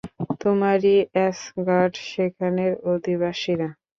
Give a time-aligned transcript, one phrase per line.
[0.41, 3.69] তোমরাই অ্যাসগার্ড, সেখানের অধিবাসীরা।